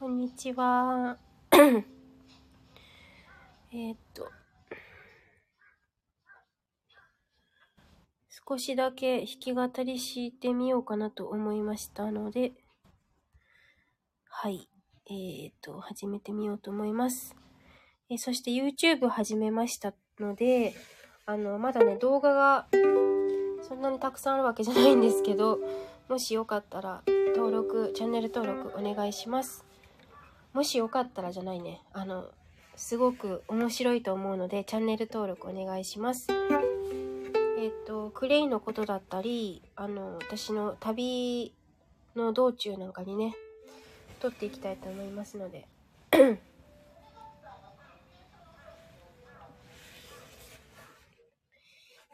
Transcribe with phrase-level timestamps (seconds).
[0.00, 1.18] こんにちは。
[3.72, 4.30] えっと、
[8.48, 12.52] 少しだけ弾き語りしてみようかなと思いましたので、
[14.28, 14.68] はい。
[15.10, 17.34] えー、っと、始めてみようと思います。
[18.08, 20.74] えー、そして YouTube 始めましたので、
[21.26, 22.68] あの、まだね、動画が
[23.62, 25.58] そんなにたくさんあるわけじゃないんですけど、
[26.08, 27.02] もしよかったら
[27.34, 29.67] 登録、チャンネル登録お願いします。
[30.52, 31.82] もしよかったらじゃないね。
[31.92, 32.30] あの、
[32.76, 36.28] すごく面白いと思うので、チャンネル登録お願いします。
[37.58, 41.52] えっ、と、クレイのことだったり、あの、私の旅
[42.16, 43.34] の道中なんかにね、
[44.20, 45.66] 撮っていきたいと思いますので。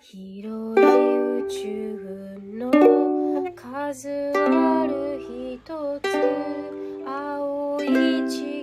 [0.00, 0.84] 広い
[1.44, 2.70] 宇宙の
[3.54, 6.73] 数ある一つ
[7.86, 8.53] 青い地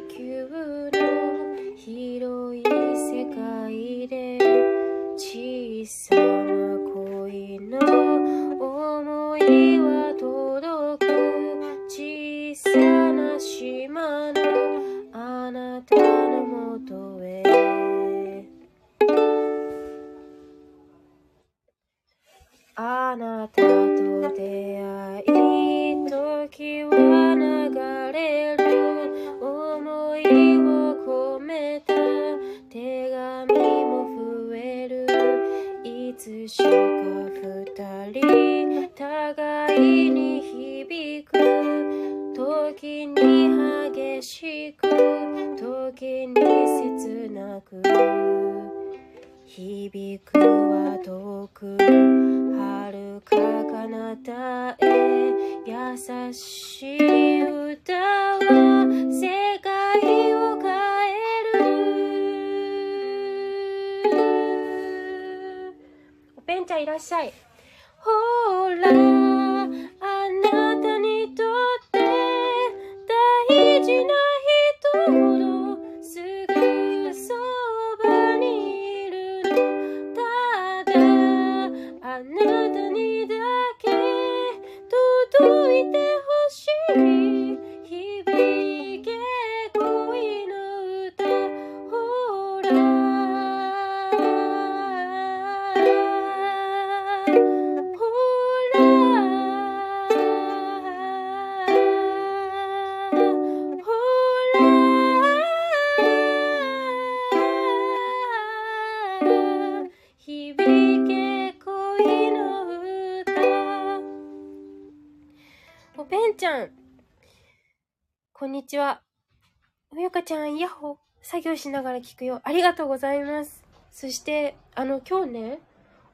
[121.41, 122.39] 作業しながら聞くよ。
[122.43, 123.63] ありがとうございます。
[123.89, 125.59] そしてあの今日ね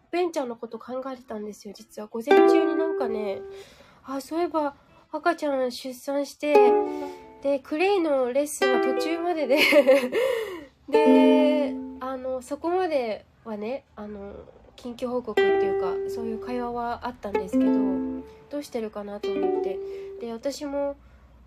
[0.10, 1.74] おべんちゃんのこと考えてたんですよ。
[1.76, 3.42] 実は午前中になんかね
[4.06, 4.74] あそういえば
[5.12, 6.56] 赤ちゃん出産して
[7.44, 9.58] でクレイのレッスンは途中までで
[10.88, 14.32] であのそこまではねあの
[14.78, 17.74] 緊急報告っていうかそういう会話はあったんですけど
[18.50, 19.78] どうしてるかなと思って。
[20.22, 20.96] で私も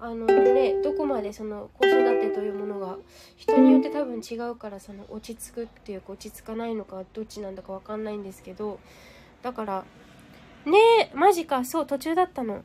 [0.01, 2.97] あのねどこまでその子育てというものが
[3.37, 8.81] 人によって多分違うからその落ち着くっていうか落ち着かないのかどっちなんだかわかんないんですけど
[9.43, 9.85] だから
[10.65, 10.79] ね
[11.13, 12.63] えマジかそう途中だったの。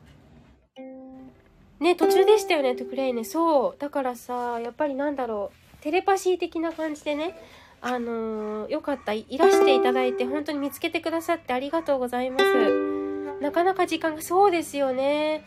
[1.78, 7.38] ね途中でしたよねトクレイねそうだからさやっぱりなんだろうテレパシー的な感じでね
[7.82, 12.96] あのーよかったいいらしていただいて本当に見つけてくださってありがとうございます。
[13.40, 15.44] なかなか時間がそうですよね。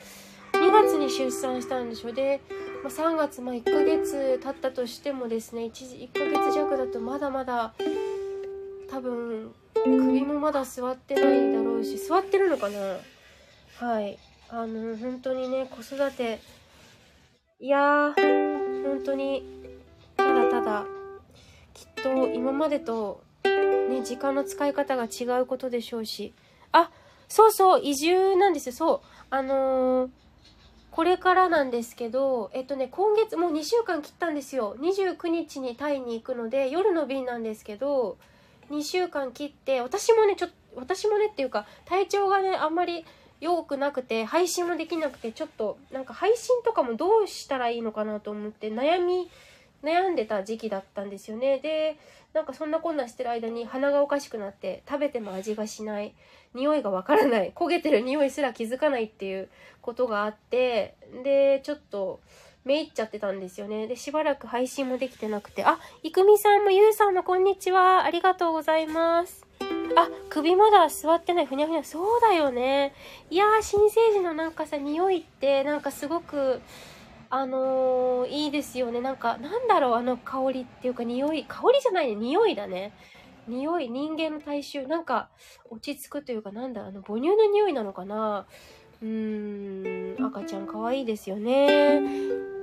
[0.60, 2.42] 2月に出産したんでしょで、
[2.84, 7.74] まあ、3月まあ1ヶ月経ったとしてもですね 1, 1ヶ月弱だとまだまだ
[8.90, 12.98] 多分首もまだ座ってないだろうし座ってるのかな。
[13.78, 14.18] はい。
[14.50, 16.42] あの本当にね子育て。
[17.62, 19.44] いやー本当に
[20.18, 20.86] ただただ
[21.74, 26.34] きっと今までとね時間の使い方が違うことでしょうし。
[26.72, 26.92] あ
[27.30, 28.74] そうそう移住なんですよ。
[28.74, 29.02] そう。
[29.30, 30.10] あのー
[30.92, 34.76] これからなんですけど、えっとね、今月もう2週間切ったんですよ。
[34.80, 38.18] 29日にタイに行くので、夜の便なんですけど、
[38.72, 43.06] 2週間切って、私もね、ちょっと、私もねっていうか、体調がね、あんまり
[43.40, 49.30] 良くなくて、配信もできなくて、ちょっと、なんか配信とかもどうしたらいいのかなと思って、悩み、
[49.84, 51.60] 悩んでた時期だったんですよね。
[51.60, 51.98] で、
[52.34, 56.14] なんかそんなこんなしてる間に鼻がおかしくなって、食べても味がしない。
[56.54, 59.50] 匂いがわからない焦げてる匂いすら気づかないっていう
[59.82, 62.20] ことがあってでちょっと
[62.66, 63.88] めいっちゃってたんですよね。
[63.88, 65.64] で、しばらく配信もできてなくて。
[65.64, 68.04] あ、いくみさんもゆうさんもこんにちは。
[68.04, 69.46] ありがとうございます。
[69.96, 71.46] あ、首まだ座ってない。
[71.46, 71.84] ふにゃふにゃ。
[71.84, 72.94] そうだよね。
[73.30, 76.62] いやー、新生児のなんかさ、匂いって、なんかすごく、
[77.32, 79.02] あのー、いいですよね。
[79.02, 81.46] なんか、なんだろう、あの香りっていうか匂い。
[81.48, 82.16] 香りじゃないね。
[82.16, 82.94] 匂いだね。
[83.48, 84.88] 匂い、人間の体臭。
[84.88, 85.30] なんか、
[85.70, 88.48] 落ち着くというか、なんだ、あの、母乳の匂いなのかな
[89.02, 92.02] うーん、赤ちゃん可愛いですよね。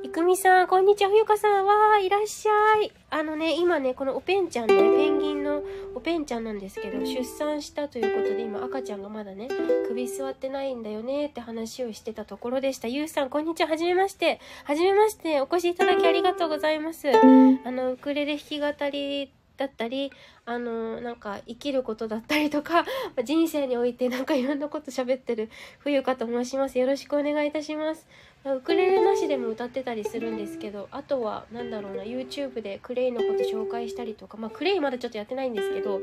[0.03, 1.65] いくみさん、こんにちは、ふゆかさん。
[1.65, 2.93] わー、いらっしゃい。
[3.09, 5.63] あのね、今ね、このおペンちゃんね、ペンギンの
[5.95, 9.49] おペンちゃんなんですけど、出産したということで、今赤ちゃんがまだね、
[9.89, 12.89] 首座ってないんだよねって話をしてたところでした。
[12.89, 14.39] ゆうさん、こんにちは、はじめまして。
[14.65, 17.09] はじめまして、お越しいただきありがとうございます。
[17.09, 20.13] あの、ウクレレ弾き語りだったり、
[20.45, 22.85] あの、なんか生きることだったりとか、
[23.25, 26.79] 人生においてなんかいろんなこと喋ってる冬香と申します。
[26.79, 28.07] よろしくお願いいたします。
[28.45, 36.01] ウクレレなしでも歌ってたりするんですけど、あとは、なんだろうな、YouTube でクレイのこと紹介したりとか、まあ、クレイまだちょっとやってないんですけど、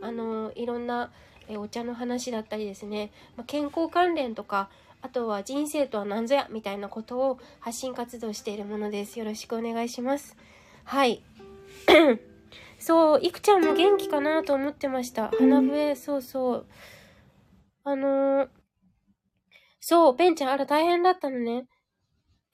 [0.00, 1.10] あの、いろんな
[1.50, 4.70] えお茶の話だったりですね、まあ、健康関連とか、
[5.02, 9.18] あとは人生とは何ぞやみたいなことを発信活動しているものです。
[9.18, 10.36] よろしくお願いします。
[10.84, 11.22] はい。
[12.80, 15.30] そう、いくちゃんも元気かなと思ってました。
[15.38, 16.66] 花笛、そうそう。
[17.84, 18.48] あのー、
[19.80, 21.66] そう、ペンちゃん、あら大変だったのね。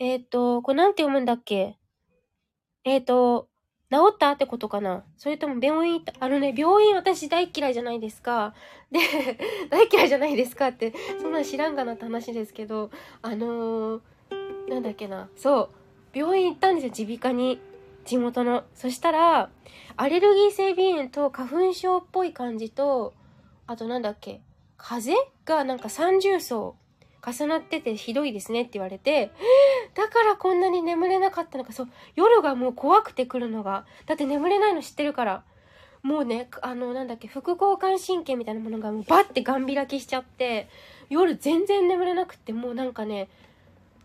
[0.01, 1.79] えっ、ー、と、これなんて読むんだっけ？
[2.85, 3.49] えっ、ー、と、
[3.91, 5.05] 治ったってことかな？
[5.17, 8.53] それとも病院あのね、病院私大嫌いじゃないですか。
[8.91, 8.99] で、
[9.71, 12.91] 大嫌いじゃないですかって、そんな知らんがなって話ですけど、
[13.23, 14.01] あのー、
[14.69, 15.29] なんだっけな？
[15.37, 15.71] そ
[16.13, 17.61] う、病院行ったんですよ、耳鼻科に。
[18.07, 18.65] 地元の。
[18.75, 19.51] そしたら、
[19.97, 23.13] アレルギー性鼻炎と花粉症っぽい感じと、
[23.67, 24.41] あとなんだっけ、
[24.77, 26.77] 風邪がなんか三重層
[27.27, 29.33] 重なっててひどいですねって言われて、
[29.95, 33.85] だからこんなに眠れなかったのか、そう、夜がもう怖くて来るのが。
[34.07, 35.43] だって眠れないの知ってるから。
[36.03, 40.69] もうね、あの、なんだっけ、副交感神経みたいなものがもうバッてガン開きしちゃって、
[41.09, 43.29] 夜全然眠れなくって、もうなんかね、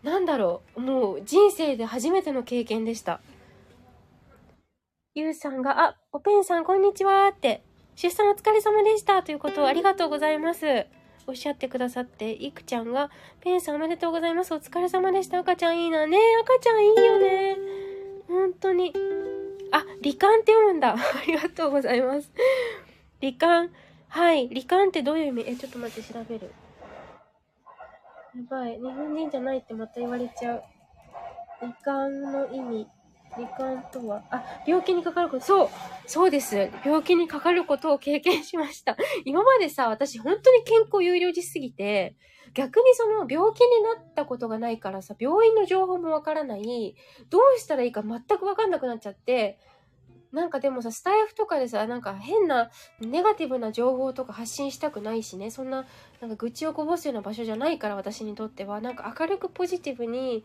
[0.02, 3.20] なんだろう、もう人生で初めての経験でした。
[5.14, 7.62] ゆうさんが、あ、おペンさんこんにちはって、
[7.96, 10.86] 出産お疲れ様でしたということをありがとうございます。
[11.26, 13.10] おっしゃってくださって、いくちゃんが、
[13.40, 14.54] ペンさんおめでとうございます。
[14.54, 15.40] お疲れ様でした。
[15.40, 16.06] 赤ちゃんいいな。
[16.06, 17.58] ね赤ちゃんいいよね。
[18.26, 18.94] 本当に。
[19.70, 20.94] あ、罹患って読むんだ。
[20.96, 22.32] ありがとうございます。
[23.20, 23.70] 罹患。
[24.08, 24.48] はい。
[24.48, 25.44] 罹患ってどういう意味？
[25.46, 26.50] え、ちょっと待って、調べる。
[28.34, 28.78] やばい。
[28.78, 30.62] 日本人じゃないってまた言われちゃう。
[31.60, 32.88] 罹患の意味。
[33.36, 35.68] 罹患とは、あ、病気にかかること、そう、
[36.06, 36.70] そうです。
[36.84, 38.96] 病気にかかることを経験しました。
[39.24, 42.16] 今までさ、私本当に健康有料児すぎて、
[42.54, 46.94] 逆にその病気になったことがないからさ、病院の情報もわからない、
[47.30, 49.58] どうしたらいいか全くわかんなくなっちゃって、
[50.32, 52.70] なんかでもさ、スタイフとかでさ、なんか変な
[53.00, 55.84] ネガティブな情報とか発信したくないしね、そんな、
[56.20, 60.42] なんか愚痴をこぼすような場所じゃないから私にとっては、なんか明るくポジティブに、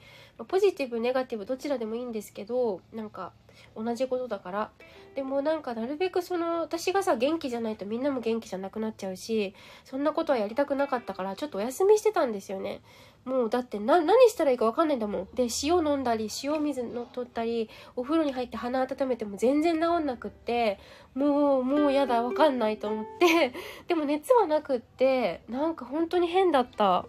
[0.49, 3.31] ポジティブ、ネガティブどちらでもいいんですけど、なんか
[3.75, 4.71] 同じことだから。
[5.15, 12.81] でもなんかなるべくその、私がさ、元気じゃないとみんなも元気じゃなくなっちゃうし、そんなことはやりたくなかったから、ちょっとお休みしてたんですよね。
[13.27, 15.27] もうだって、何したらいいかわかんないんだもん。
[15.35, 20.79] で、塩飲んだり、塩水の取ったり、お風呂に入って鼻温めても全然治んなくって、
[21.13, 23.51] もう、もうやだ、わかんないと思って、
[23.89, 27.05] でも熱はなくって、なんか本当に変だった。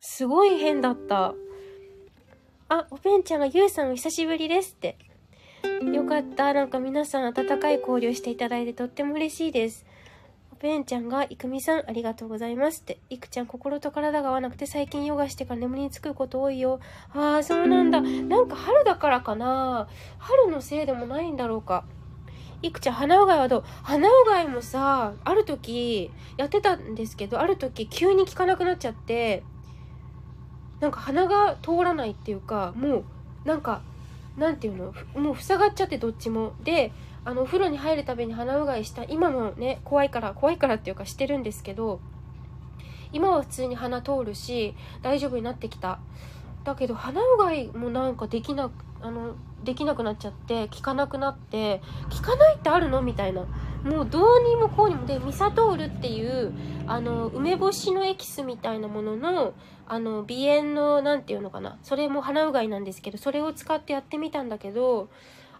[0.00, 1.34] すごい変だった。
[2.70, 4.96] あ、おべんちゃんがゆうさんお久しぶりですって。
[5.92, 6.54] よかった。
[6.54, 9.84] なんか皆さん温かい交流していただいてとっても嬉しいです。
[10.62, 13.00] ペンちゃんが、いくみさん、ありがとうございますって。
[13.10, 16.78] いくちゃん、心と体が合わなくて最近ヨガしてから眠りにつくこと多いよ。
[17.12, 18.00] ああ、そうなんだ。
[18.00, 19.88] なんか春だからかな。
[20.18, 21.84] 春のせいでもないんだろうか。
[22.62, 23.64] いくちゃん、鼻うがいはどう？
[23.82, 29.42] 鼻うがいもさ、ある時、やってたんですけど、ある時急に効かなくなっちゃって、
[30.78, 33.04] なんか鼻が通らないっていうか、もう、
[33.44, 33.82] なんか、
[34.36, 34.94] なんていうの？
[35.20, 36.52] もう塞がっちゃってどっちも。
[36.62, 36.92] で、
[37.24, 42.00] あのお風呂に入るたびに鼻うがいした今もね怖いから怖いからっていうかしてるんですけど
[43.12, 46.00] 今は普通に鼻通るし大丈夫になってきた。
[46.64, 53.46] だけど鼻うがいもなんかできなあのできなくなっちゃって効かなくなって効かないってあるのみたいな。
[53.82, 56.52] もうどうにもこうにもでミサトールっていう
[56.86, 59.54] あの梅干しのエキスみたいなものの
[59.88, 61.78] あの鼻炎の何て言うのかな。
[61.82, 65.08] それも鼻うがいなんですけどそれを使ってやってみたんだけど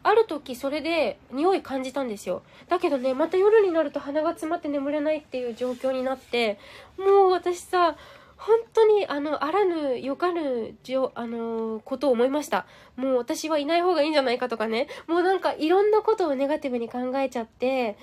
[0.03, 2.43] ある時それで匂い感じたんですよ。
[2.69, 6.59] だけどね、また夜になると鼻が詰まって眠れないっていう状況になって、
[6.99, 7.97] もう私さ、
[8.37, 12.67] 本当に、あの、あらぬ、よかぬ、じょ、あのー、ことを思いました。
[12.97, 14.89] もう私はいない方がいいんじゃないかとかね。
[15.07, 17.97] もうなんかいろんなことをネガティブに考えちゃって、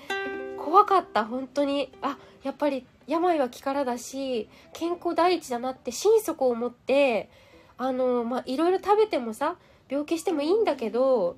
[0.56, 1.92] 怖かった、本当に。
[2.00, 7.28] あ、やっぱり病は気からだし、健康第一だなって心底思って、
[7.76, 9.56] あの、まあ、いろいろ食べてもさ、
[9.90, 11.36] 病気してもいいんだけど、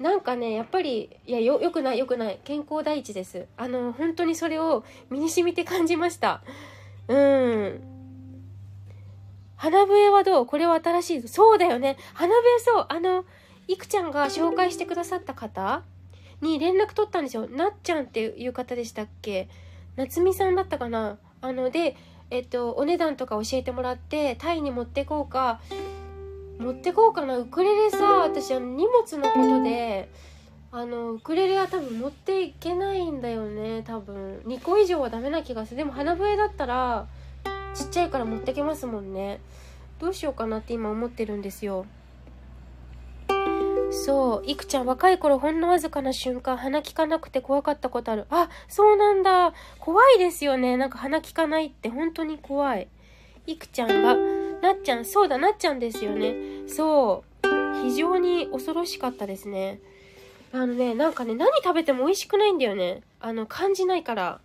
[0.00, 2.40] なんかね、やっぱり、いや、よ、よくない、よくない。
[2.42, 3.46] 健康第一です。
[3.58, 6.40] あの、本当にそれを身に染みて感じました。
[7.06, 7.80] うん。
[9.56, 10.46] 花笛はどう？
[10.46, 11.28] これは新しい。
[11.28, 11.98] そうだよね。
[12.14, 12.86] 花笛そう。
[12.88, 13.26] あの、
[13.68, 15.82] いくちゃんが紹介してくださった方
[16.40, 17.46] に連絡取ったんですよ。
[17.46, 19.50] なっちゃんっていう方でしたっけ？
[19.96, 21.18] 夏美さんだったかな？
[21.42, 21.94] あの、で、
[22.30, 25.60] えっと、お値段とか教えてもらって、タイに持ってこうか、
[26.60, 27.38] 持ってこうかな。
[27.38, 30.10] ウクレレさ、私、あの、荷物のことで、
[30.70, 34.42] あの、ウクレレは多分持っていけないんだよね、多分。
[34.46, 35.78] 2個以上はダメな気がする。
[35.78, 37.06] でも、花笛だったら、
[37.74, 39.40] ちっちゃいから持ってけますもんね。
[39.98, 41.86] どうしようかなって今思ってるんですよ。
[43.90, 44.48] そう。
[44.48, 48.26] いくちゃん若い頃ほんのわずかな瞬間鼻利かなくて怖かったことある。
[48.30, 49.52] あそうなんだ。
[49.78, 50.76] 怖いですよね。
[50.76, 51.88] なんか鼻利かないって。
[51.88, 52.88] 本当に怖い。
[53.46, 54.16] いくちゃんが
[54.62, 56.34] なっちゃんそうだなっちゃんですよね。
[56.68, 57.82] そう。
[57.82, 59.80] 非常に恐ろしかったですね。
[60.52, 63.02] あのねなんかね何食べても美味しくないんだよね。
[63.20, 64.40] あの感じないから。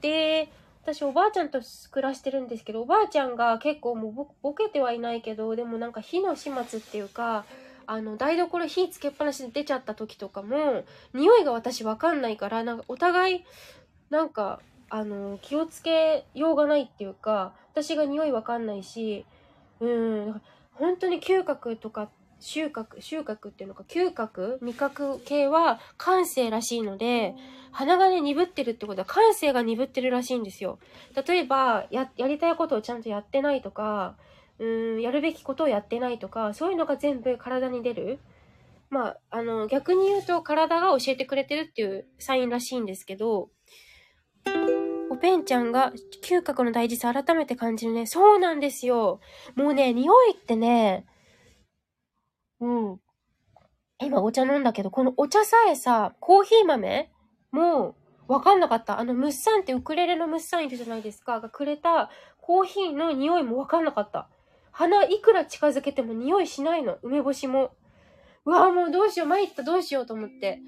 [0.00, 0.50] で
[0.82, 1.60] 私おばあちゃんと
[1.92, 7.44] 暮らしてるんですけど、おばあちゃんが結構もうボケてはいないけど、でもなんか火の始末っていうか、
[7.86, 13.44] あの、台所火つけっぱなしで出ちゃった時とかも、匂いが私わかんないから、なんかお互い、
[14.10, 19.24] なんか、あの、気をつけようがないっていうか、私が匂いわかんないし、
[19.80, 20.40] うん、
[20.74, 22.10] 本当に嗅覚とか
[22.42, 27.34] 収穫、収穫っていうのか、嗅覚味覚系は感性らしいので、
[27.70, 30.78] 鼻がね、鈍ってるってことは感性が鈍ってるらしいんですよ。
[31.26, 34.16] 例えば、や、りたいことをちゃんとやってないとか、
[34.58, 38.18] うん、やるべきことをやってないとか、そういうのが全部体に出る。
[38.90, 43.50] まあ、あの、逆に言うと体が教えてくれてるっていうサインらしいんですけど、
[45.22, 48.06] ペンちゃんが嗅覚の大事さ改めて感じるね。
[48.06, 49.20] そうなんですよ。
[49.54, 51.06] もうね、匂いってね、
[52.60, 53.00] うん。
[54.00, 57.12] 今お茶飲んだけど、このお茶さえさ、コーヒー豆
[57.52, 57.94] も
[58.28, 58.98] うわかんなかった。
[58.98, 61.40] あの、ムッサンってウクレレのムッサンいるじゃないですか。
[61.40, 62.10] がくれた
[62.40, 64.28] コーヒーの匂いもわかんなかった。
[64.72, 66.98] 鼻いくら近づけても匂いしないの。
[67.02, 67.76] 梅干しも。
[68.44, 69.28] うわぁ、もうどうしよう。
[69.28, 70.58] 参ったどうしようと思って。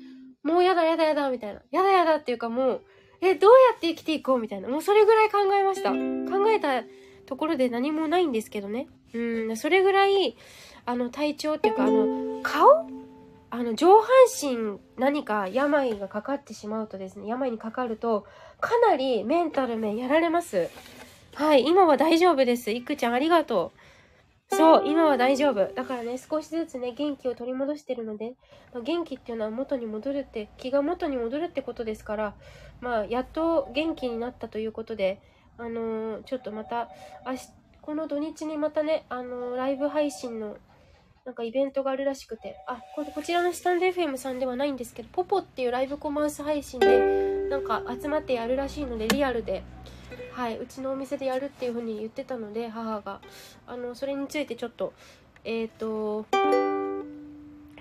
[0.45, 1.63] もうやだやだやだみたいな。
[1.73, 2.85] やだやだっていうかもう、
[3.25, 4.69] え、どうやって生きていこうみたいな。
[4.69, 5.91] もうそれぐらい考えました。
[5.91, 6.85] 考えた
[7.27, 8.89] ところで何もないんですけどね。
[9.15, 10.37] うん、それぐらい、
[10.87, 12.89] あの、体調っていうか、あの、顔？
[13.51, 18.27] あの、上半身何か病がかかってしまうとですね、病にかかると、
[18.61, 20.69] かなりメンタル面やられます。
[21.35, 22.73] はい、今は大丈夫です。
[22.73, 23.73] いくちゃんありがと
[24.53, 24.57] う。
[24.57, 25.73] そう、今は大丈夫。
[25.73, 28.35] だからね、少しずつね、元気を取り戻してるので、
[28.73, 32.35] まあ、元気っていうのは元に戻るって、気が元に戻るってことですから、
[32.85, 35.19] まあ、やっと元気になったということで、
[35.57, 36.91] あのー、ちょっとまた、
[37.27, 37.49] 明日、
[37.81, 40.59] この土日にまたね、あのー、ライブ配信の
[41.25, 49.63] なんかイベントがあるらしくて、あ、ここちらのスタンド FM さんではないんですけど、ポポっていうライブコマース配信で、なんか集まってやるらしいので、リアルで、
[50.33, 53.23] はい、うちのお店でやるっていう風に言ってたので、母が、
[53.67, 54.93] あの、それについてちょっと、
[55.45, 56.27] えっ、ー、と、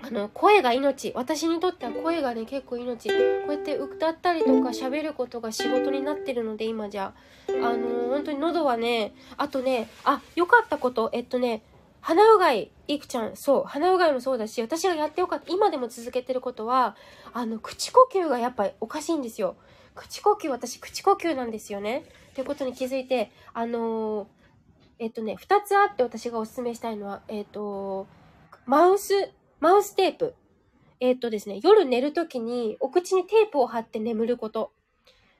[0.06, 1.12] あの、声が命。
[1.14, 3.08] 私にとっては声がね、結構命。
[3.08, 3.14] こ
[3.48, 7.14] うやって歌ったりとか喋ることが仕事になってるので、今じゃ。
[7.48, 11.62] あの、本当に喉はね、あとね、あ、良かったこと、えっとね、
[12.02, 16.96] 鼻うがい、いくちゃん、そう、鼻うがいもそうだし、私がやってよかった、今でも続けてることは、
[17.32, 19.56] あの、口呼吸がやっぱりおかしいんですよ。
[19.94, 22.04] 口呼吸、私、口呼吸なんですよね。
[22.32, 24.26] っていうことに気づいて、あのー、
[24.98, 28.06] えっとね、二つあって私がお勧めしたいのは、えっと、
[28.66, 29.30] マウス、
[29.64, 30.34] マウステープ。
[31.00, 34.72] えっとですね、夜寝るときにお口にテープを貼って眠ること。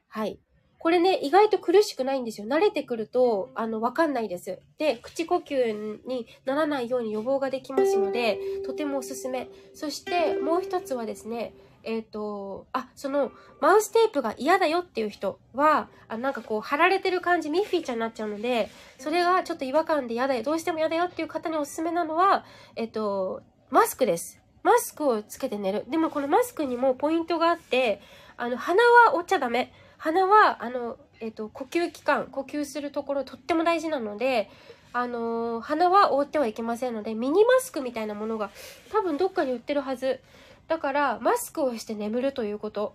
[0.09, 0.39] はい。
[0.79, 2.47] これね、意外と苦しくないんですよ。
[2.47, 4.61] 慣れてくると、あの、わかんないです。
[4.79, 9.51] で、口呼吸にならないように予防ができますので、とてもおすすめ。
[9.75, 11.53] そして、もう一つはですね、
[11.83, 23.43] えっ、ー、と、あ、その、マウステープが嫌だよっていう人は、あなんかこう、貼られてる感じ、ミッフィーちゃんになっちゃうので、それがちょっと違和感で嫌だよ、どうしても嫌だよっていう方におすすめなのは、えっ、ー、と、
[23.75, 24.41] マスクです。
[24.63, 25.85] マスクをつけて寝る。
[25.91, 28.01] でもこのマスクにもポイントがあって、
[28.37, 29.73] あの、鼻は折っちゃダメ。
[29.99, 34.49] 鼻は、あの、えっ、ー、と、呼吸器官、呼吸するところとっても大事なので、
[34.93, 38.51] あのー、鼻は覆ってはいけませんので、ミニマスクみたいなものが
[38.93, 40.21] 多分どっかに売ってるはず。
[40.69, 42.95] だから、マスクをして眠るということ。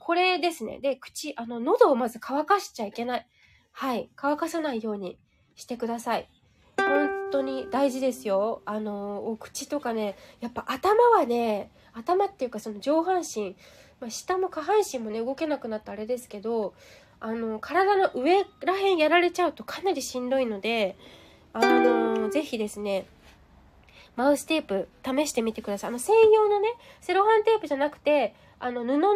[0.00, 0.80] これですね。
[0.80, 3.26] で、口、あの、喉をまず乾かしちゃいけない。
[3.70, 4.10] はい。
[4.16, 5.16] 乾かさないように
[5.54, 6.28] してください。
[7.30, 8.62] 当に大事ですよ。
[8.64, 13.56] あの、お口とかね、やっぱ頭はね、頭っていうかその上半身、
[14.00, 16.74] まあ、下も下半身もね、動けなくなったあれですけど、
[17.20, 20.96] あの、体の上らへんやられちゃうとかなりしんどいので、
[21.52, 23.06] あの、ぜひですね、
[24.14, 25.90] マウステープ試してみてください。
[25.90, 26.68] あの、専用のね、
[27.00, 29.14] セロハンテープじゃなくて、あの、布の、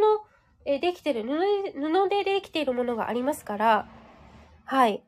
[0.64, 3.88] えできてる、布で、布でできているものがありますから、
[4.64, 5.02] はい。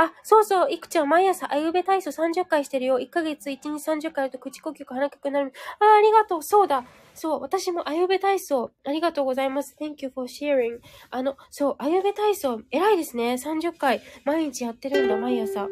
[0.00, 3.00] あ、そうそう、いくちゃん、毎朝、あゆべ体操30回してるよ。
[3.00, 5.52] 1ヶ月1日30回やると口呼吸か鼻曲になる。
[5.80, 6.42] あ、ありがとう。
[6.44, 6.84] そうだ。
[7.14, 9.76] そう、私もあゆべ体操、ありがとうございます。
[9.80, 10.78] Thank you for sharing.
[11.10, 13.34] あの、そう、あゆべ体操、偉いですね。
[13.34, 15.66] 30回、毎日やってるんだ、毎朝。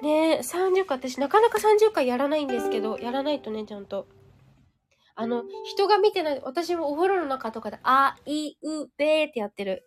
[0.00, 4.06] ねえ、30回、私なかなか30回やらないんですけど、やらないとね、ちゃんと。
[5.16, 9.84] あの、人が見てない、私もお風呂の中とかで、あ、い、う、べーってやってる。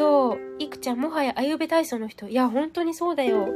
[0.00, 0.38] そう。
[0.58, 2.26] いくちゃん、もはやあゆべ体操の人。
[2.26, 3.48] いや、本当にそうだよ。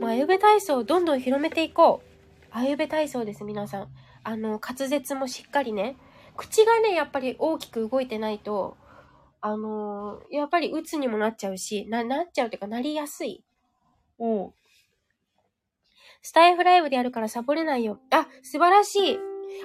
[0.00, 2.46] もうあゆべ体操をどんどん広めていこう。
[2.50, 3.88] あゆべ体操です、皆さん。
[4.24, 5.96] あの、滑舌もしっかりね。
[6.36, 8.76] 口がね、やっぱり大きく動いてないと、
[9.40, 13.44] あのー、やっぱり鬱にもなっちゃうし、な、なっちゃうっていうか、なりやすい。
[14.18, 14.52] うん。
[16.22, 18.00] スタイフライブでやるからサボれないよ。
[18.10, 19.18] あ、素晴らしい。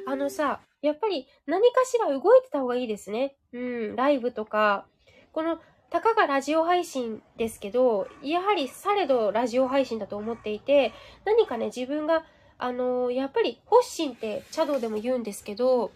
[0.06, 3.36] あのさ、やっぱり何かしら動いてた方がいいですね。
[3.52, 4.86] うん、ライブとか。
[5.32, 5.60] この
[5.90, 10.94] たかがラジオ配信ですけど、やはりされどラジオ配信だと思っていて、
[11.26, 12.26] 何かね、自分が、
[12.60, 15.92] あのー、やっぱり、発信って茶道でも言うんですけど、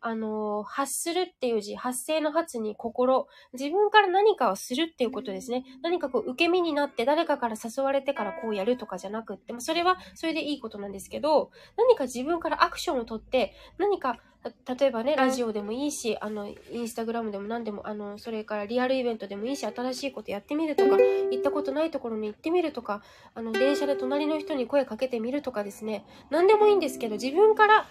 [0.00, 5.64] あの、発するっていう字、発声の発に心、自分から何かをするっていうことですね。
[5.82, 23.02] 何かこう、受け身になって誰かから誘われてからこうやるとかじゃなくって、それはそれでいいことなんですけど、何か自分からアクションをとって、何か例えばね、ラジオでもいいし、あの、インスタグラムでも何でも、あの、それからリアルイベントでもいいし、新しいことやってみるとか、行ったことないところに行ってみるとか、
[23.34, 27.86] あの、電車で隣の人に声かけてみるとかですね、何でもいいんですけど、自分から、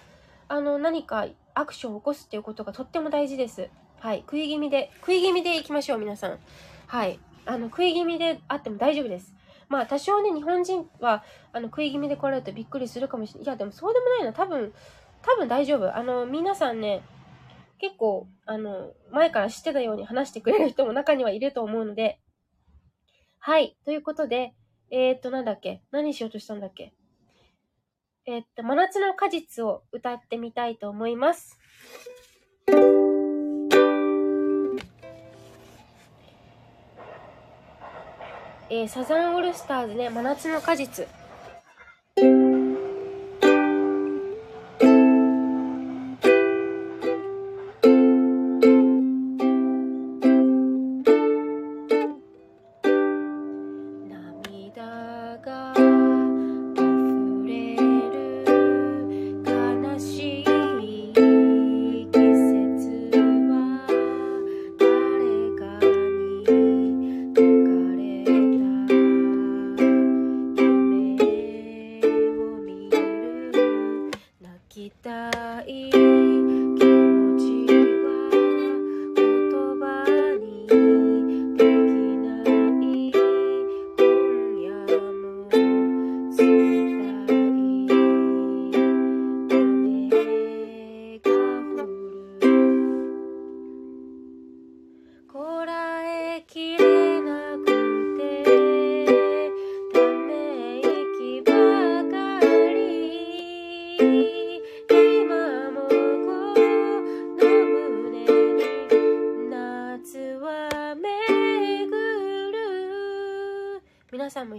[0.50, 3.70] あの、何かアクションを起こすっていうことがとっても大事です。
[4.00, 4.20] はい。
[4.22, 6.40] 食い気味で、食い気味で行きましょう、皆さん。
[6.88, 7.20] はい。
[7.46, 9.32] あの、食い気味であっても大丈夫です。
[9.68, 13.44] まあ、多少ね、日本人は、あの、食い気味で来られるとびっくりするかもしれない。
[13.44, 14.32] いや、でもそうでもないな。
[14.32, 14.74] 多分、
[15.22, 15.96] 多分大丈夫。
[15.96, 17.04] あの、皆さんね、
[17.78, 22.18] 結構、あの、前から知ってたように話してくれる人も中にはいると思うので、
[23.38, 23.76] はい。
[23.84, 24.54] ということで、
[24.90, 25.80] えー、っと、なんだっけ？
[25.92, 26.92] 何しようとしたんだっけ？
[28.26, 31.58] えー、っと、真夏の果実を歌ってみたいと思います。
[38.68, 41.08] えー、サザンオールスターズね、真夏の果実。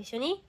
[0.02, 0.44] 一緒に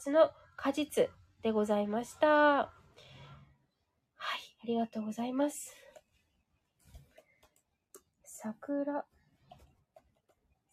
[0.00, 1.10] 夏の果実
[1.42, 2.26] でございました。
[2.26, 2.70] はい、
[4.64, 5.76] ありがとうございます。
[8.24, 9.04] 桜、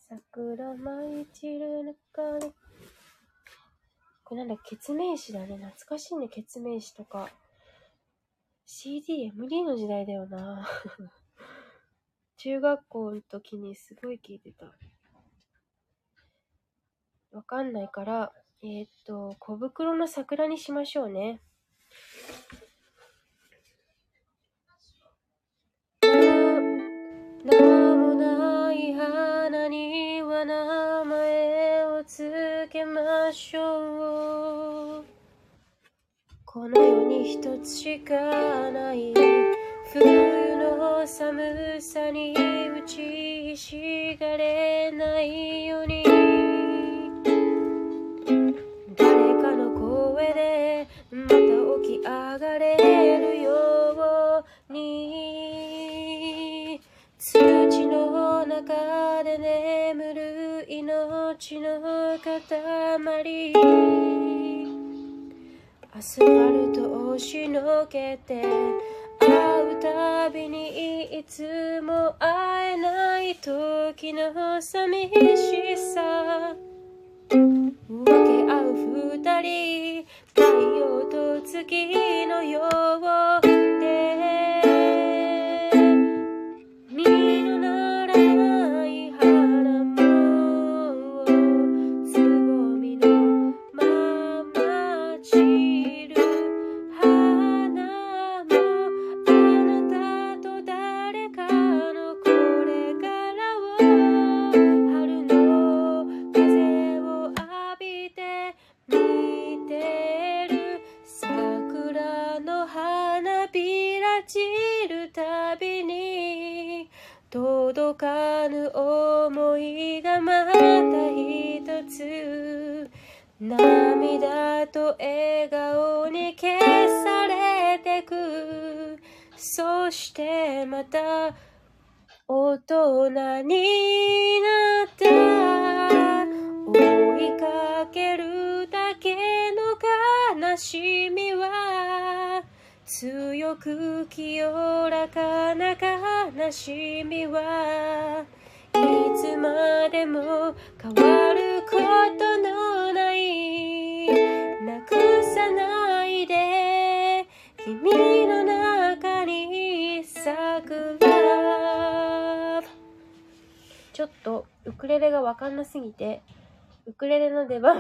[0.07, 2.53] 桜舞い散る中で、
[4.23, 5.57] これなんだ、決名詞だね。
[5.57, 7.29] 懐かしいね、決名詞とか。
[8.65, 10.65] CD、MD の時代だよな。
[12.37, 14.73] 中学校の時にすごい聞いてた。
[17.31, 18.31] わかんないから、
[18.63, 21.39] えー、っと、小袋の桜にしましょうね。
[26.01, 35.05] 名もない花には名前をつけましょう。
[36.43, 38.15] この世に一つしか
[38.71, 39.13] ない
[39.93, 46.26] 冬の寒さに打ちひしがれないように
[51.81, 52.77] き上がれ
[53.19, 56.81] るように。
[57.17, 63.53] 土の中で眠る命の塊。
[65.93, 68.43] アスファルトを押しのけて
[69.19, 76.55] 会うたびにいつも会えない時の寂しさ。
[77.29, 77.73] 分
[78.05, 78.11] け
[78.51, 78.73] 合う
[79.17, 81.06] 二人太陽
[81.65, 83.46] 月のよう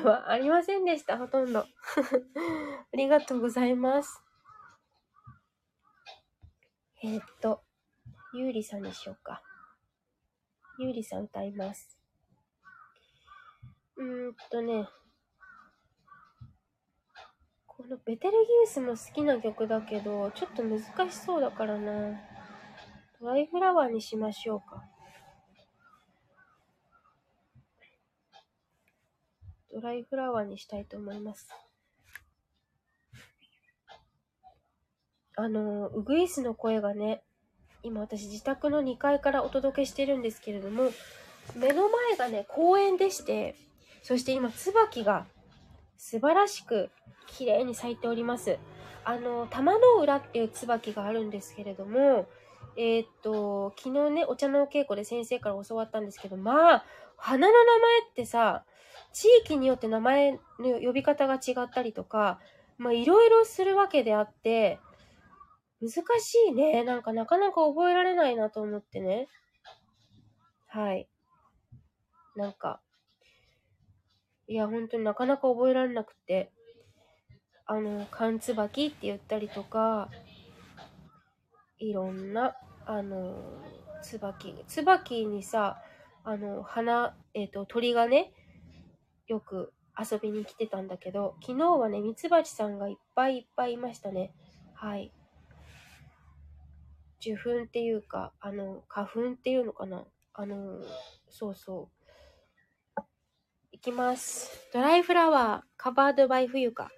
[0.09, 1.59] はありませんでした、ほとんど。
[1.61, 1.67] あ
[2.93, 4.21] りがとうございます。
[7.03, 7.63] えー、っと、
[8.33, 9.41] ゆうりさんにしようか。
[10.79, 11.97] ゆうりさん歌います。
[13.95, 14.87] うーんとね、
[17.65, 22.19] このベテルギウスも好きな曲だけど、ちょっと難しそうだからな。
[23.19, 24.83] ドライフラワーにしましょうか。
[29.77, 31.47] ドライフラワーにしたいと思います。
[35.35, 37.21] あの、ウグイスの声がね、
[37.83, 40.89] 今私自宅の2階からお届けしてるんですけれども、
[41.55, 43.53] 目の前がね、公園でして、
[44.01, 45.27] そして今、椿が
[45.95, 46.89] 素晴らしく
[47.27, 48.57] 綺麗に咲いております。
[49.05, 52.27] あの、玉の裏っていう椿があるんですけれども、
[52.77, 56.85] えー、っと、昨日ね、お茶のお稽古で先生から教わったんですけど、まあ、
[57.15, 58.65] 花の名前ってさ、
[59.13, 62.39] 地域によって名前の呼び方が違ったりとか、
[62.77, 64.79] まあ、いろいろするわけであって、
[65.81, 66.83] 難しいね。
[66.83, 69.27] なんかなかなか覚えられないなと思ってね。
[70.67, 71.07] はい。
[72.35, 72.81] なんか、
[74.47, 76.51] いや、本当になかなか覚えられなくて、
[77.65, 80.09] あの、缶つばきって言ったりとか、
[81.79, 82.55] いろんな、
[82.85, 83.35] あの、
[84.01, 85.81] つばき、つばきにさ、
[86.23, 88.31] あの、花、えっ、ー、と、鳥がね、
[89.27, 94.33] よく遊びに来てたんだけど、昨日はね、ミツバチさんがいっぱいいっぱいいましたね。
[94.73, 95.11] はい。
[97.19, 100.05] 受粉っていうか、あの、花粉っていうのかな。
[100.33, 100.81] あの、
[101.29, 103.01] そうそう。
[103.71, 104.69] いきます。
[104.73, 106.89] ドライフラワー、カバードバイ冬か。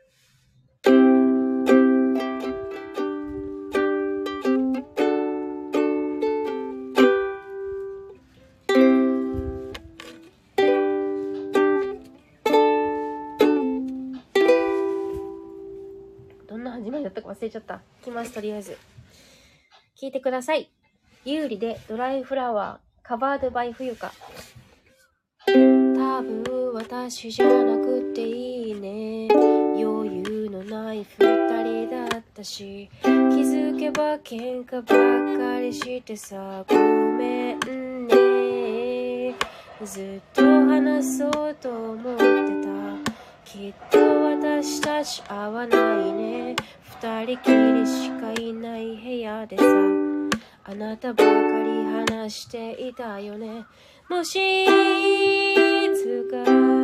[17.39, 17.80] 忘れちゃった。
[18.04, 18.78] 来ます、とりあえず。
[19.99, 20.69] 聞いてください。
[21.23, 24.12] 有利でドライフラワー、カバードバイ冬か。
[25.45, 25.52] 多
[26.21, 29.30] 分私じゃなくていいね。
[29.82, 31.25] 余裕のない二
[31.88, 39.36] 人だったし、気づけば喧嘩ばっかりしてさ、ごめんね。
[39.86, 42.23] ずっと話そうと思って
[42.65, 42.88] た。
[43.52, 46.56] きっと私たち合わないね。
[47.02, 49.64] 二人きりしかいない部屋でさ。
[50.66, 53.66] あなたばかり話していたよね
[54.08, 54.68] もしい
[55.96, 56.79] つか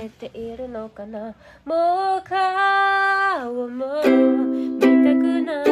[0.00, 1.34] れているのかな？
[1.66, 5.66] もう顔も見たくない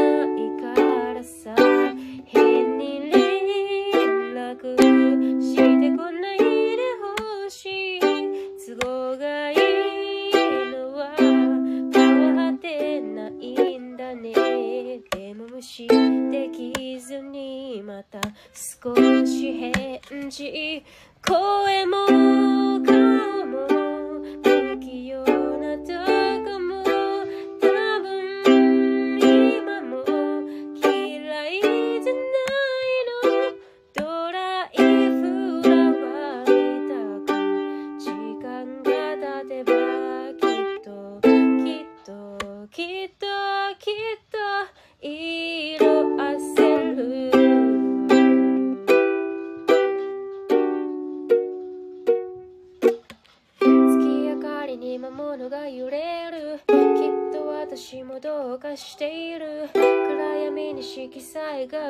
[0.60, 1.54] からさ。
[2.26, 3.14] 変に連
[4.34, 4.76] 絡
[5.40, 5.62] して
[5.96, 6.76] こないで
[7.44, 8.00] ほしい。
[8.76, 9.56] 都合がいい
[10.72, 14.34] のは変わってないんだね。
[15.10, 18.20] でも無視できずにまた
[18.52, 20.84] 少し返事。
[21.26, 22.06] 声も
[22.84, 23.66] 顔も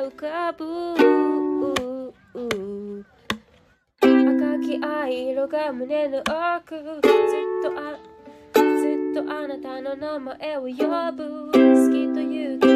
[0.09, 0.95] 浮かぶ
[4.01, 7.01] 赤き藍色が胸の奥ずっ
[7.61, 7.99] とあ
[8.55, 8.61] ず
[9.11, 10.67] っとあなたの名前を呼
[11.11, 11.51] ぶ好
[11.91, 12.68] きという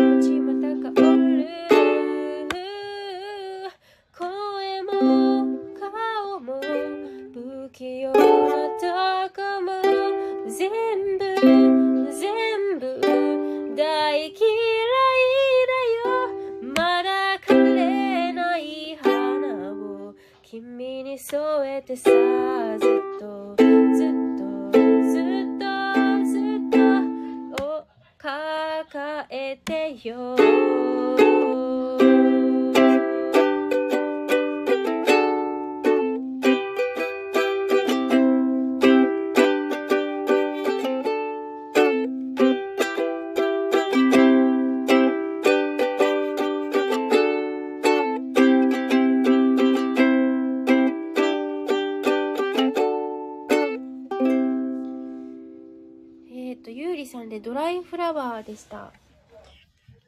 [58.54, 58.78] でした。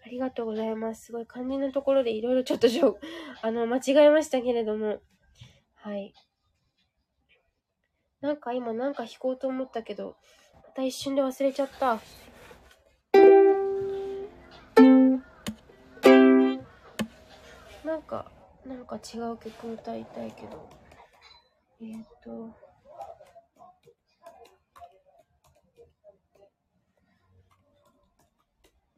[0.05, 1.05] ありがとうございます。
[1.05, 2.99] すごい肝心なところでいろいろちょっとょ、
[3.41, 4.99] あの、間違えましたけれども。
[5.73, 6.13] はい。
[8.21, 10.15] なんか今なんか弾こうと思ったけど、
[10.63, 11.99] また一瞬で忘れちゃった。
[17.83, 18.31] なんか、
[18.65, 20.69] なんか違う曲歌いたいけど。
[21.81, 22.64] えっ、と。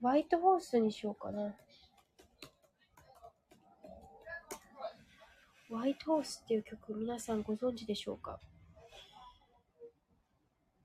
[0.07, 1.53] ホワイトホースにしようかな。
[5.69, 8.39] ホワイトホースっていう曲、皆さんご存知でしょうか？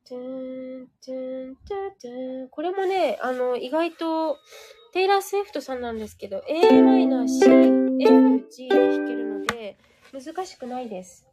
[0.09, 4.39] トゥントゥントゥントゥンこれもね、あの、意外と、
[4.93, 9.79] テイラー・スウィフトさんなんですけど、a マイナー C、F、G で弾けるので、
[10.13, 11.29] 難しくないです。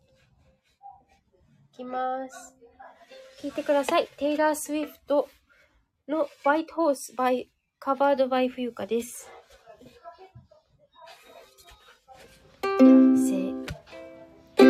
[1.73, 2.55] いきます。
[3.41, 4.07] 聞いてください。
[4.17, 5.27] テイラー・スウィフト
[6.07, 7.47] の White Horse by
[7.81, 9.29] カバードバイ冬香です。
[13.15, 13.55] Say,
[14.57, 14.65] say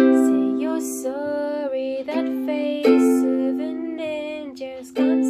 [0.60, 2.86] you're sorry that face
[3.24, 5.29] of an angel's comes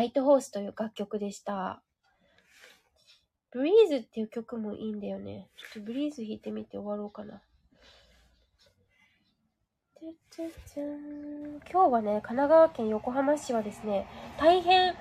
[0.00, 1.82] ワイトホースという楽曲でした。
[3.52, 5.50] ブリーズっていう曲もいいんだよね。
[5.58, 7.42] ちょっとブリーズ弾いてみて終わろうかな。
[11.70, 14.06] 今日はね、神奈川県横浜市はですね、
[14.38, 14.94] 大変、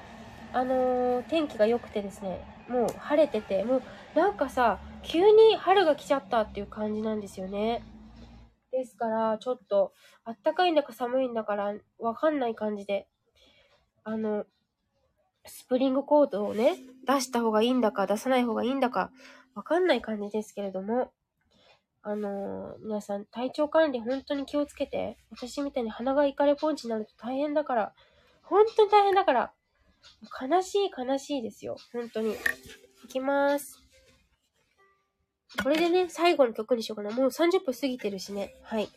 [0.51, 3.83] あのー天気が良くてですね、もう晴れてて、もう
[4.15, 7.85] なんかさ、急に春が来ちゃったっていう感じなんですよね。
[8.73, 9.93] ですから、ちょっと、
[10.25, 13.07] あったかいんだか寒いんだから、わかんない感じで、
[14.03, 14.45] あの、
[15.45, 16.77] スプリングコートをね、
[17.07, 19.11] 出した方がいいんだか、出さない方がいいんだか、
[19.55, 21.11] わかんない感じですけれども、
[22.01, 27.93] あのー皆さん、体調管理本当に気をつけて、私みたいに鼻がイカレポンチになると大変だから、
[28.43, 29.53] 本当に大変だから、
[30.41, 32.35] 悲しい悲しいですよ、本当に。
[33.03, 33.83] いきます。
[35.63, 37.11] これでね、最後の曲にしようかな。
[37.11, 38.55] もう30分過ぎてるしね。
[38.61, 38.89] はい。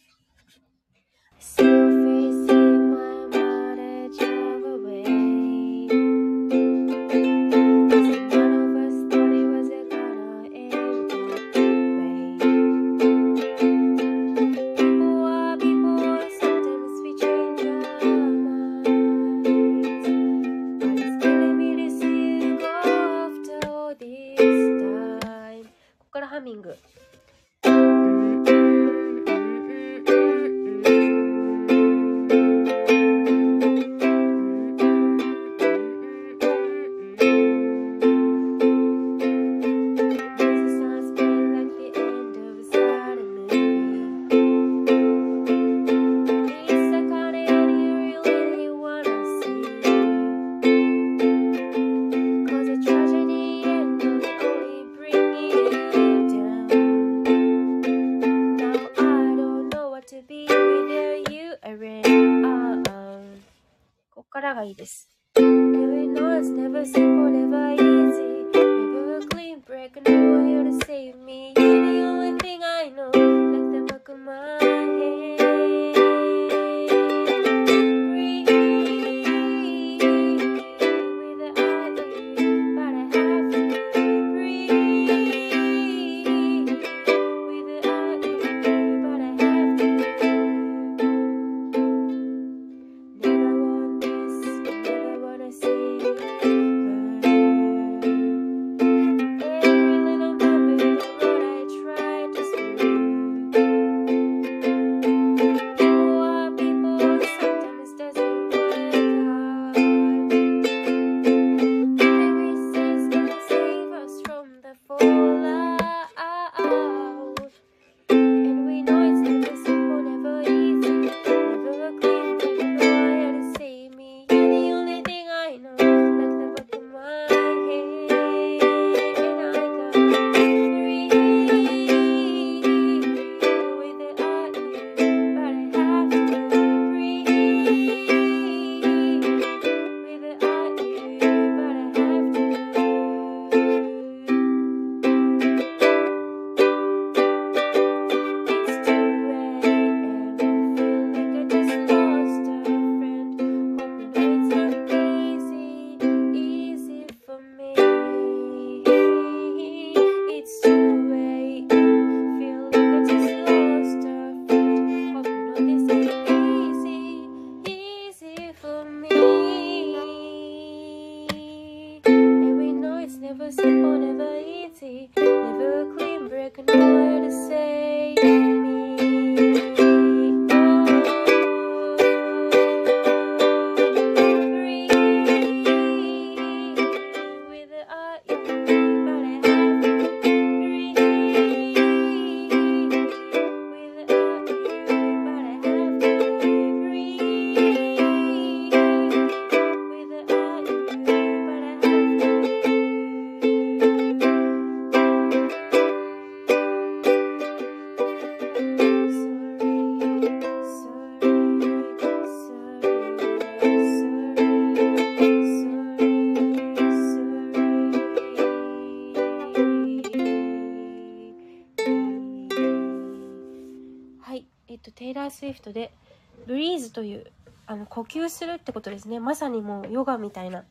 [228.12, 229.20] あの、呼吸するってことですね。
[229.20, 230.64] まさにもうヨガみたいな、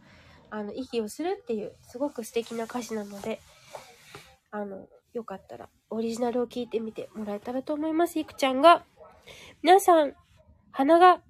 [0.49, 3.41] あの、息をするっていう、すごく素敵な歌詞なので、
[4.51, 8.19] あの、よかったら、オリジナルを聞いてみてもらえたらと思います。
[8.19, 8.83] いくちゃんが、
[9.61, 10.13] 皆さん、
[10.71, 11.21] 鼻が、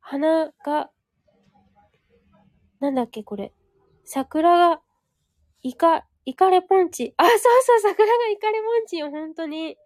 [0.00, 0.90] 鼻が、
[2.80, 3.52] なんだっけ、これ。
[4.04, 4.80] 桜が、
[5.62, 7.14] イカ、イカレポンチ。
[7.16, 9.76] あ、そうそう、桜がイカレポンチよ、本当に。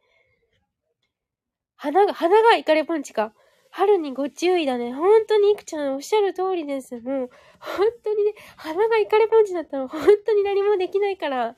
[1.76, 3.32] 花が、花がイカレポンチか。
[3.74, 4.92] 春にご注意だね。
[4.92, 7.00] 本当にいくちゃんおっしゃる通りです。
[7.00, 11.56] もう、本当にね、花がイカレポンチだったら本当に何もできないから、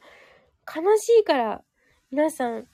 [0.64, 1.62] 悲しいから、
[2.12, 2.68] 皆さん、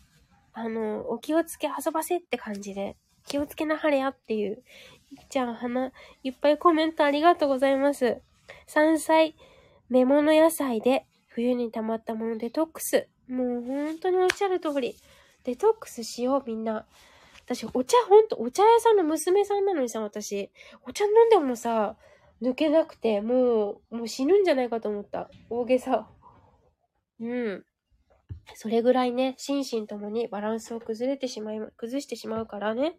[0.52, 4.62] あの、お気をつけ遊ばせって感じで、気をつけなはれやっていう。
[5.10, 5.90] いくちゃん、花、
[6.22, 8.20] いっぱいコメントありがとうございます。
[8.66, 9.34] 山菜、
[9.88, 13.08] 芽物野菜で、冬に溜まったものデトックス。
[13.26, 14.96] もう本当におっしゃる通り。
[15.44, 16.84] デトックスしよう、みんな。
[17.50, 20.52] 私、お茶、ほんと、お茶屋さんの娘さんなのにさ、私、
[20.86, 21.96] お茶飲んでもさ、
[22.40, 25.28] 抜けなくて、もう、もう死ぬんじゃないかと思った。
[25.50, 26.08] 大げさ。
[27.18, 27.64] うん。
[28.54, 32.96] それぐらいね、心身ともにバランスを崩れてしまい、崩してしまうからね、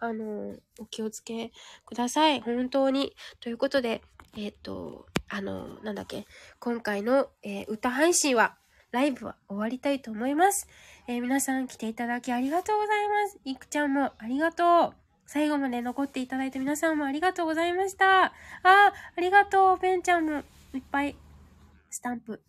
[0.00, 1.52] あの、お気をつけ
[1.86, 2.40] ください。
[2.40, 3.14] 本当に。
[3.38, 4.02] ということで、
[4.36, 6.26] えっ、と、あの、なんだっけ、
[6.58, 8.56] 今回の、えー歌配信は、
[8.90, 10.66] ライブは終わりたいと思います。
[11.08, 13.38] えー皆さん来ていただきありがとうございます。
[13.44, 14.92] いくちゃんもありがとう。
[15.26, 18.26] 最後まで残っていただいた皆さんもありがとうございました。
[18.26, 18.32] あ、
[18.62, 19.78] ありがとう。
[19.78, 20.42] ペンちゃんも
[20.72, 21.16] いっぱい
[21.90, 22.40] スタンプ。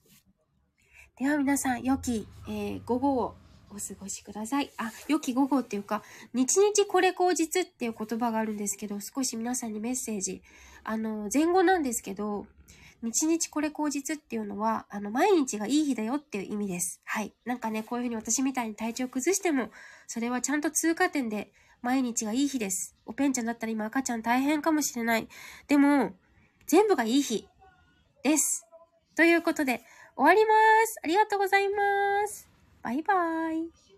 [1.17, 3.35] では皆さん、良き、えー午後を
[3.71, 4.69] お過ごしください。
[4.77, 10.43] あ、良き午後っていうか、日々これ口実っていう言葉があるんですけど、少し皆さんにメッセージ。
[10.83, 12.45] あの、前後なんですけど、
[13.03, 17.01] 日々これ口実っていうのは、あの、毎日がいい日だよっていう意味です。
[17.03, 17.33] はい。
[17.45, 19.69] なんかね、こういうふうに私みたいに体調崩しても、
[20.07, 21.51] それはちゃんと通過点で、
[21.81, 22.95] 毎日がいい日です。
[23.05, 25.27] おぺんちゃんだったら今赤ちゃん大変かもしれない。
[25.67, 26.13] でも、
[26.65, 27.45] 全部がいい日
[28.23, 28.65] です。
[29.15, 29.81] ということで、
[30.15, 30.53] 終わりま
[30.87, 30.99] す。
[31.03, 32.47] ありがとうございます。
[32.81, 33.92] バイバーイ。